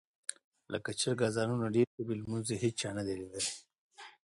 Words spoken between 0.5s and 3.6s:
لکه چرګ اذانونه ډېر کوي لمونځ یې هېچا نه دي لیدلي.